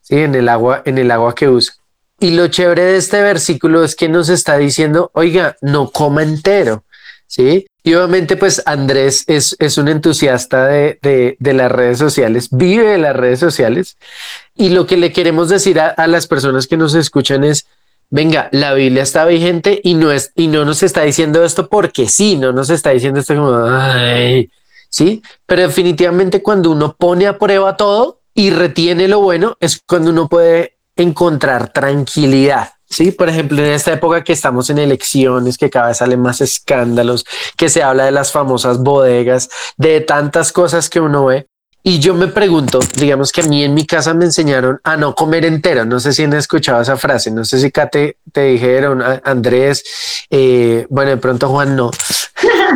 [0.00, 0.16] ¿sí?
[0.16, 1.74] En el agua, en el agua que usa.
[2.20, 6.84] Y lo chévere de este versículo es que nos está diciendo, oiga, no coma entero,
[7.26, 7.66] ¿sí?
[7.82, 12.86] Y obviamente pues Andrés es, es un entusiasta de, de, de, las redes sociales, vive
[12.86, 13.98] de las redes sociales.
[14.54, 17.66] Y lo que le queremos decir a, las personas que nos escuchan es,
[18.08, 22.08] venga, la Biblia está vigente y no, es, y no nos está diciendo esto porque
[22.08, 24.50] sí, no nos está diciendo esto como, ay,
[24.94, 25.22] ¿sí?
[25.44, 30.28] Pero definitivamente cuando uno pone a prueba todo y retiene lo bueno, es cuando uno
[30.28, 32.74] puede encontrar tranquilidad.
[32.88, 36.40] Sí, por ejemplo, en esta época que estamos en elecciones, que cada vez salen más
[36.40, 37.24] escándalos,
[37.56, 41.48] que se habla de las famosas bodegas, de tantas cosas que uno ve.
[41.82, 45.14] Y yo me pregunto, digamos que a mí en mi casa me enseñaron a no
[45.16, 45.84] comer entero.
[45.84, 47.32] No sé si han escuchado esa frase.
[47.32, 49.84] No sé si Kate te dijeron, Andrés,
[50.30, 51.90] eh, bueno, de pronto Juan no,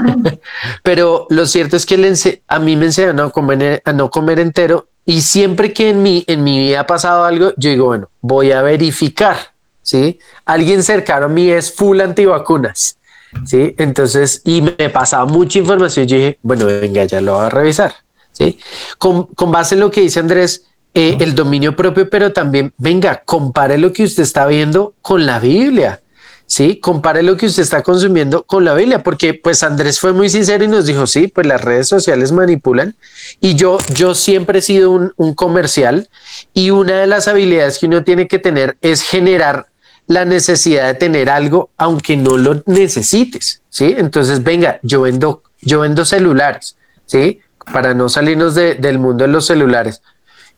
[0.82, 4.88] Pero lo cierto es que a mí me enseñaron a, comer, a no comer entero
[5.04, 8.52] y siempre que en mi, en mi vida ha pasado algo, yo digo, bueno, voy
[8.52, 9.36] a verificar,
[9.82, 10.18] ¿sí?
[10.44, 12.98] Alguien cercano a mí es full antivacunas,
[13.46, 13.74] ¿sí?
[13.78, 17.94] Entonces, y me pasaba mucha información, yo dije, bueno, venga, ya lo voy a revisar,
[18.32, 18.58] ¿sí?
[18.98, 23.22] Con, con base en lo que dice Andrés, eh, el dominio propio, pero también, venga,
[23.24, 26.02] compare lo que usted está viendo con la Biblia.
[26.50, 30.30] Sí, compare lo que usted está consumiendo con la Biblia, porque pues Andrés fue muy
[30.30, 32.96] sincero y nos dijo, sí, pues las redes sociales manipulan
[33.38, 36.08] y yo, yo siempre he sido un, un comercial
[36.54, 39.66] y una de las habilidades que uno tiene que tener es generar
[40.06, 43.94] la necesidad de tener algo aunque no lo necesites, ¿sí?
[43.98, 47.40] Entonces, venga, yo vendo, yo vendo celulares, ¿sí?
[47.74, 50.00] Para no salirnos de, del mundo de los celulares.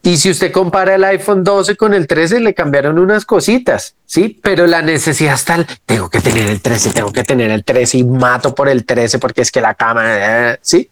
[0.03, 4.39] Y si usted compara el iPhone 12 con el 13, le cambiaron unas cositas, sí,
[4.43, 8.05] pero la necesidad está, tengo que tener el 13, tengo que tener el 13 y
[8.05, 10.89] mato por el 13 porque es que la cámara, sí,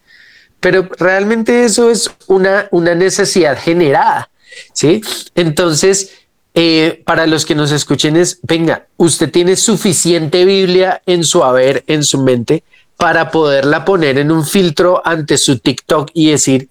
[0.61, 4.29] pero realmente eso es una, una necesidad generada,
[4.75, 5.01] sí.
[5.35, 6.13] Entonces,
[6.53, 11.83] eh, para los que nos escuchen es, venga, usted tiene suficiente Biblia en su haber,
[11.87, 12.63] en su mente,
[12.99, 16.69] para poderla poner en un filtro ante su TikTok y decir,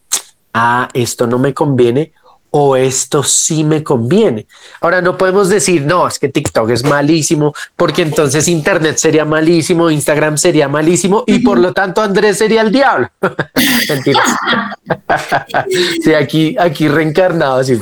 [0.54, 2.12] ah, esto no me conviene
[2.52, 4.48] o esto sí me conviene.
[4.82, 9.90] Ahora no podemos decir, no, es que TikTok es malísimo, porque entonces Internet sería malísimo,
[9.90, 13.10] Instagram sería malísimo y por lo tanto Andrés sería el diablo.
[13.90, 14.30] Mentiras.
[16.04, 17.80] sí, aquí, aquí reencarnados y,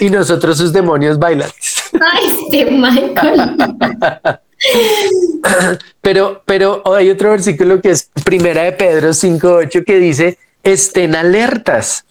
[0.04, 1.50] y nosotros sus demonios bailan.
[2.00, 3.56] Ay, este Michael.
[6.00, 12.04] Pero, pero hay otro versículo que es Primera de Pedro 5.8 que dice, estén alertas,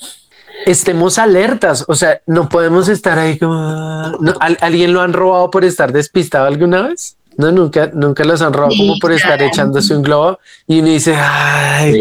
[0.66, 1.86] estemos alertas.
[1.88, 4.18] O sea, no podemos estar ahí como,
[4.62, 7.18] ¿alguien lo han robado por estar despistado alguna vez?
[7.36, 11.16] No, nunca, nunca los han robado como por estar echándose un globo y uno dice,
[11.18, 12.00] ay,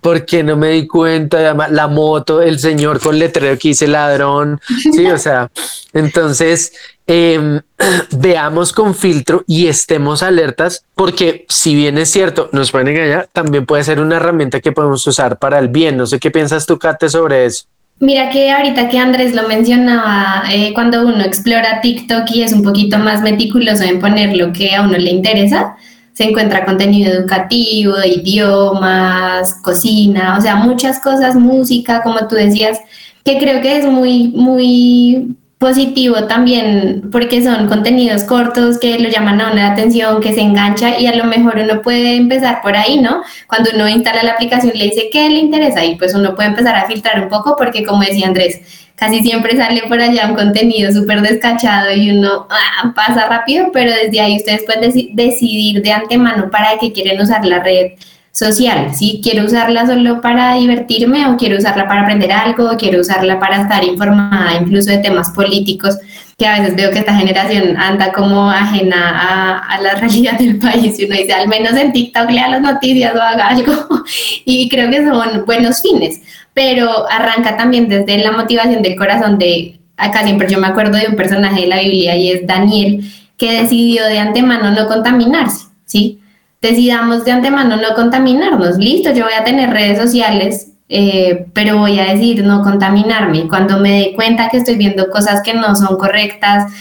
[0.00, 1.52] ¿por qué no me di cuenta?
[1.70, 4.60] La moto, el señor con letrero que dice ladrón.
[4.80, 5.50] Sí, o sea,
[5.92, 6.72] entonces
[7.08, 7.60] em,
[8.12, 13.66] veamos con filtro y estemos alertas porque si bien es cierto, nos pueden engañar, también
[13.66, 15.96] puede ser una herramienta que podemos usar para el bien.
[15.96, 17.64] No sé qué piensas tú, Kate, sobre eso.
[18.00, 22.62] Mira que ahorita que Andrés lo mencionaba, eh, cuando uno explora TikTok y es un
[22.62, 25.74] poquito más meticuloso en poner lo que a uno le interesa,
[26.12, 32.78] se encuentra contenido educativo, idiomas, cocina, o sea, muchas cosas, música, como tú decías,
[33.24, 39.40] que creo que es muy, muy positivo también porque son contenidos cortos que lo llaman
[39.40, 43.00] a una atención, que se engancha y a lo mejor uno puede empezar por ahí,
[43.00, 43.22] ¿no?
[43.48, 46.76] Cuando uno instala la aplicación le dice qué le interesa y pues uno puede empezar
[46.76, 48.60] a filtrar un poco porque como decía Andrés,
[48.94, 53.90] casi siempre sale por allá un contenido súper descachado y uno ah, pasa rápido, pero
[53.90, 57.92] desde ahí ustedes pueden decidir de antemano para qué quieren usar la red
[58.38, 63.40] social, si quiero usarla solo para divertirme o quiero usarla para aprender algo, quiero usarla
[63.40, 65.98] para estar informada incluso de temas políticos,
[66.38, 70.96] que a veces veo que esta generación anda como ajena a, la realidad del país
[71.00, 73.72] y uno dice, al menos en TikTok lea las noticias o haga algo
[74.44, 76.20] y creo que son buenos fines,
[76.54, 81.08] pero arranca también desde la motivación del corazón de, acá siempre yo me acuerdo de
[81.08, 83.02] un personaje de la Biblia y es Daniel,
[83.36, 86.17] que decidió de antemano no contaminarse, ¿sí?
[86.60, 88.78] Decidamos de antemano no contaminarnos.
[88.78, 93.48] Listo, yo voy a tener redes sociales, eh, pero voy a decir no contaminarme.
[93.48, 96.72] Cuando me dé cuenta que estoy viendo cosas que no son correctas,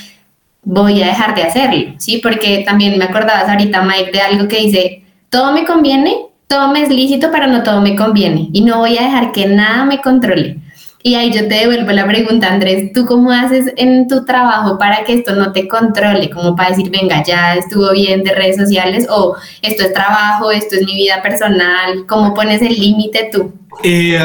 [0.64, 2.20] voy a dejar de hacerlo, ¿sí?
[2.22, 6.16] Porque también me acordabas ahorita, Mike, de algo que dice, todo me conviene,
[6.48, 8.50] todo me es lícito, pero no todo me conviene.
[8.52, 10.58] Y no voy a dejar que nada me controle.
[11.04, 15.04] Y ahí yo te devuelvo la pregunta, Andrés, ¿tú cómo haces en tu trabajo para
[15.04, 16.30] que esto no te controle?
[16.30, 20.76] Como para decir, venga, ya estuvo bien de redes sociales o esto es trabajo, esto
[20.76, 22.06] es mi vida personal.
[22.08, 23.54] ¿Cómo pones el límite tú?
[23.84, 24.20] Eh,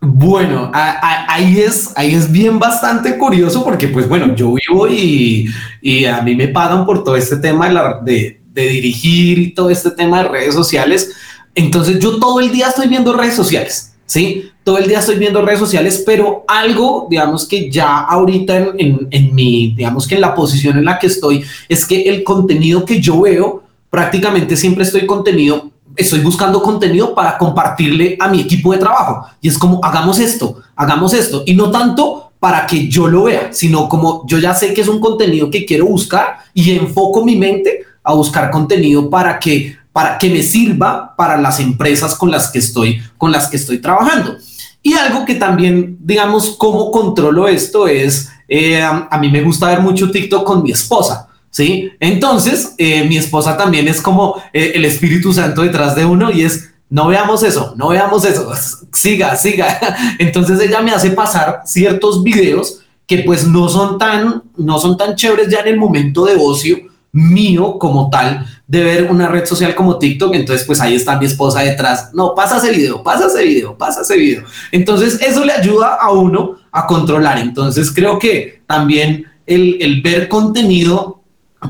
[0.00, 5.48] bueno, ahí es, ahí es bien bastante curioso porque pues bueno, yo vivo y,
[5.80, 7.68] y a mí me pagan por todo este tema
[8.02, 11.14] de, de dirigir y todo este tema de redes sociales.
[11.54, 13.95] Entonces yo todo el día estoy viendo redes sociales.
[14.06, 14.50] ¿Sí?
[14.64, 19.34] Todo el día estoy viendo redes sociales, pero algo, digamos que ya ahorita en, en,
[19.34, 23.00] mi, digamos que en la posición en la que estoy, es que el contenido que
[23.00, 28.78] yo veo, prácticamente siempre estoy contenido, estoy buscando contenido para compartirle a mi equipo de
[28.78, 29.26] trabajo.
[29.40, 31.42] Y es como, hagamos esto, hagamos esto.
[31.46, 34.88] Y no tanto para que yo lo vea, sino como yo ya sé que es
[34.88, 40.18] un contenido que quiero buscar y enfoco mi mente a buscar contenido para que para
[40.18, 44.36] que me sirva para las empresas con las que estoy, con las que estoy trabajando.
[44.82, 49.80] Y algo que también, digamos, cómo controlo esto es, eh, a, mí me gusta ver
[49.80, 51.28] mucho TikTok con mi esposa.
[51.48, 51.90] ¿Sí?
[51.98, 56.42] Entonces, eh, mi esposa también es como eh, el Espíritu Santo detrás de uno y
[56.42, 58.52] es, no veamos eso, no veamos eso,
[58.92, 59.80] siga, siga.
[60.18, 65.14] Entonces ella me hace pasar ciertos videos que pues no son tan, no son tan
[65.14, 66.76] chéveres ya en el momento de ocio,
[67.12, 71.26] mío como tal de ver una red social como TikTok, entonces pues ahí está mi
[71.26, 74.44] esposa detrás, no, pasa ese video, pasa ese video, pasa ese video.
[74.72, 77.38] Entonces eso le ayuda a uno a controlar.
[77.38, 81.22] Entonces creo que también el, el ver contenido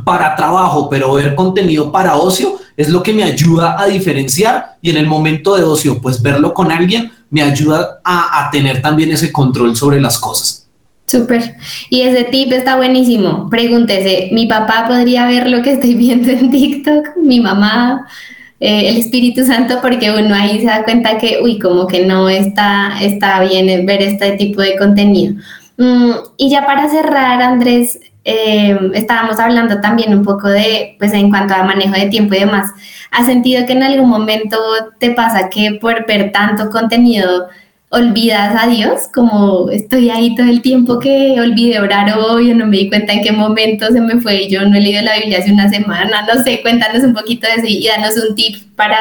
[0.04, 4.90] para trabajo, pero ver contenido para ocio es lo que me ayuda a diferenciar y
[4.90, 9.12] en el momento de ocio, pues verlo con alguien me ayuda a, a tener también
[9.12, 10.65] ese control sobre las cosas.
[11.06, 11.54] Súper.
[11.88, 13.48] Y ese tip está buenísimo.
[13.48, 17.16] Pregúntese, ¿mi papá podría ver lo que estoy viendo en TikTok?
[17.22, 18.06] ¿Mi mamá?
[18.58, 22.28] Eh, el Espíritu Santo, porque uno ahí se da cuenta que, uy, como que no
[22.28, 25.34] está, está bien ver este tipo de contenido.
[25.76, 31.30] Mm, y ya para cerrar, Andrés, eh, estábamos hablando también un poco de, pues en
[31.30, 32.72] cuanto a manejo de tiempo y demás,
[33.12, 34.58] ¿has sentido que en algún momento
[34.98, 37.46] te pasa que por ver tanto contenido
[37.90, 42.78] olvidas a Dios, como estoy ahí todo el tiempo que olvidé orar hoy no me
[42.78, 45.52] di cuenta en qué momento se me fue yo no he leído la Biblia hace
[45.52, 48.98] una semana, no sé, cuéntanos un poquito de eso y danos un tip para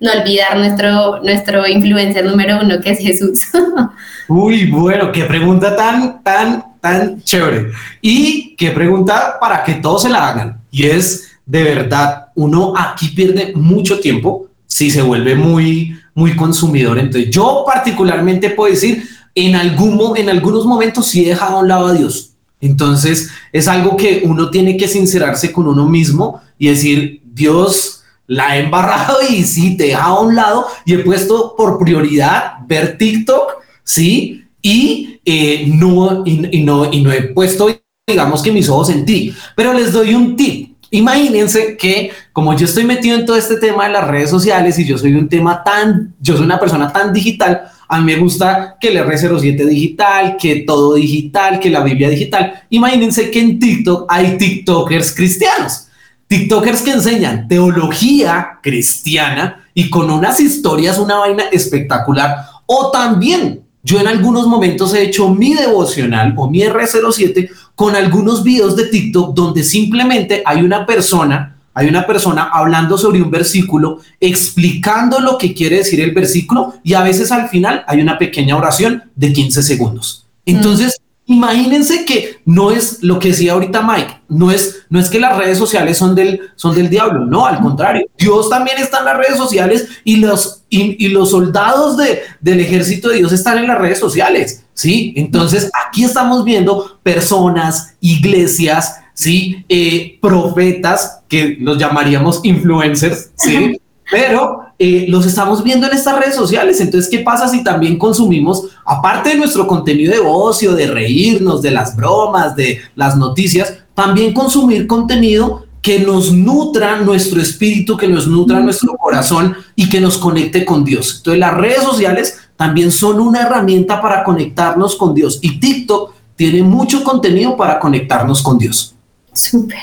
[0.00, 3.40] no olvidar nuestro, nuestro influencer número uno que es Jesús.
[4.28, 7.70] Uy, bueno, qué pregunta tan, tan, tan chévere.
[8.00, 10.60] Y qué pregunta para que todos se la hagan.
[10.70, 16.98] Y es, de verdad, uno aquí pierde mucho tiempo si se vuelve muy, muy consumidor.
[16.98, 21.68] Entonces, yo particularmente puedo decir, en, algún, en algunos momentos sí he dejado a un
[21.68, 22.30] lado a Dios.
[22.60, 28.56] Entonces, es algo que uno tiene que sincerarse con uno mismo y decir, Dios, la
[28.56, 32.54] he embarrado y sí, te he dejado a un lado y he puesto por prioridad
[32.66, 37.68] ver TikTok, sí, y, eh, no, y, no, y no he puesto,
[38.06, 39.34] digamos que mis ojos en ti.
[39.54, 40.74] Pero les doy un tip.
[40.90, 44.84] Imagínense que como yo estoy metido en todo este tema de las redes sociales y
[44.84, 48.76] yo soy un tema tan, yo soy una persona tan digital, a mí me gusta
[48.80, 52.64] que el R07 digital, que todo digital, que la Biblia digital.
[52.70, 55.86] Imagínense que en TikTok hay TikTokers cristianos.
[56.26, 62.34] TikTokers que enseñan teología cristiana y con unas historias, una vaina espectacular.
[62.66, 68.42] O también yo en algunos momentos he hecho mi devocional o mi R07 con algunos
[68.42, 74.00] videos de TikTok donde simplemente hay una persona, hay una persona hablando sobre un versículo,
[74.20, 78.56] explicando lo que quiere decir el versículo y a veces al final hay una pequeña
[78.56, 80.26] oración de 15 segundos.
[80.46, 85.18] Entonces, Imagínense que no es lo que decía ahorita Mike, no es, no es que
[85.18, 89.06] las redes sociales son del, son del diablo, no, al contrario, Dios también está en
[89.06, 93.68] las redes sociales y los, y, los soldados de, del ejército de Dios están en
[93.68, 95.14] las redes sociales, ¿sí?
[95.16, 99.64] Entonces aquí estamos viendo personas, iglesias, ¿sí?
[99.70, 103.80] Eh, profetas, que los llamaríamos influencers, ¿sí?
[104.08, 106.80] Pero eh, los estamos viendo en estas redes sociales.
[106.80, 111.72] Entonces, ¿qué pasa si también consumimos, aparte de nuestro contenido de ocio, de reírnos, de
[111.72, 118.28] las bromas, de las noticias, también consumir contenido que nos nutra nuestro espíritu, que nos
[118.28, 121.16] nutra nuestro corazón y que nos conecte con Dios?
[121.16, 126.62] Entonces, las redes sociales también son una herramienta para conectarnos con Dios y TikTok tiene
[126.62, 128.93] mucho contenido para conectarnos con Dios.
[129.34, 129.78] Súper.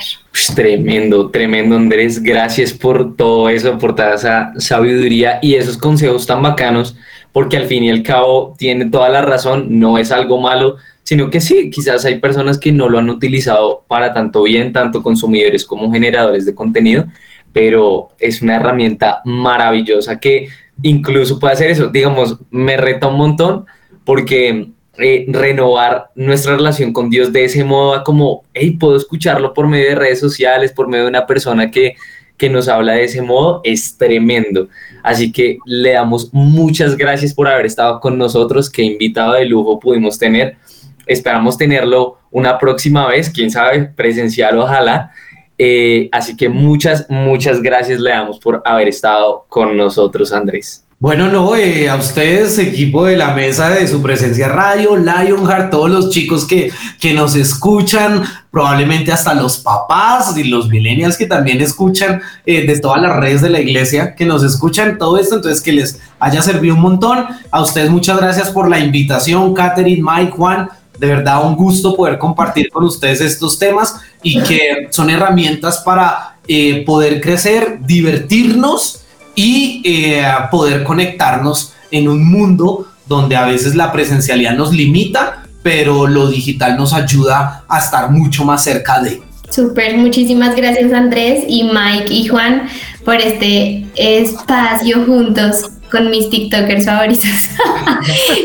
[0.55, 2.23] Tremendo, tremendo Andrés.
[2.23, 6.95] Gracias por todo eso, por toda esa sabiduría y esos consejos tan bacanos,
[7.31, 11.29] porque al fin y al cabo tiene toda la razón, no es algo malo, sino
[11.29, 15.65] que sí, quizás hay personas que no lo han utilizado para tanto bien, tanto consumidores
[15.65, 17.05] como generadores de contenido,
[17.51, 20.47] pero es una herramienta maravillosa que
[20.81, 21.89] incluso puede hacer eso.
[21.89, 23.65] Digamos, me reta un montón
[24.05, 29.89] porque renovar nuestra relación con Dios de ese modo como, hey, puedo escucharlo por medio
[29.89, 31.95] de redes sociales, por medio de una persona que,
[32.37, 34.67] que nos habla de ese modo, es tremendo.
[35.03, 39.79] Así que le damos muchas gracias por haber estado con nosotros, qué invitado de lujo
[39.79, 40.57] pudimos tener.
[41.05, 45.11] Esperamos tenerlo una próxima vez, quién sabe, presencial ojalá.
[45.57, 50.85] Eh, así que muchas, muchas gracias le damos por haber estado con nosotros, Andrés.
[51.01, 55.89] Bueno, no, eh, a ustedes, equipo de la mesa de su presencia radio, Lionheart, todos
[55.89, 58.21] los chicos que, que nos escuchan,
[58.51, 63.41] probablemente hasta los papás y los millennials que también escuchan eh, de todas las redes
[63.41, 67.25] de la iglesia, que nos escuchan todo esto, entonces que les haya servido un montón.
[67.49, 70.69] A ustedes muchas gracias por la invitación, Catherine, Mike, Juan.
[70.99, 76.37] De verdad, un gusto poder compartir con ustedes estos temas y que son herramientas para
[76.47, 79.00] eh, poder crecer, divertirnos
[79.35, 86.07] y eh, poder conectarnos en un mundo donde a veces la presencialidad nos limita, pero
[86.07, 89.21] lo digital nos ayuda a estar mucho más cerca de.
[89.49, 92.69] Súper, muchísimas gracias Andrés y Mike y Juan
[93.03, 97.25] por este espacio juntos con mis TikTokers favoritos.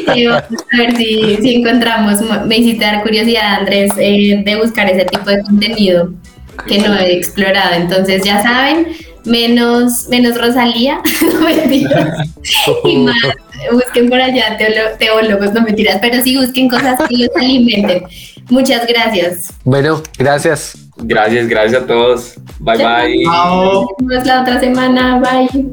[0.09, 5.31] a ver si, si, encontramos, me hiciste dar curiosidad Andrés eh, de buscar ese tipo
[5.31, 6.11] de contenido
[6.67, 7.75] que no he explorado.
[7.75, 8.89] Entonces ya saben,
[9.27, 11.01] menos, menos Rosalía,
[11.35, 12.29] no mentiras,
[12.85, 13.17] y más
[13.73, 14.57] busquen por allá
[14.99, 18.05] teólogos, no mentiras, pero sí busquen cosas que los alimenten.
[18.49, 19.53] Muchas gracias.
[19.65, 20.79] Bueno, gracias.
[20.99, 22.35] Gracias, gracias a todos.
[22.61, 23.25] Bye bye.
[23.25, 25.21] Nos vemos la otra semana.
[25.21, 25.73] Bye.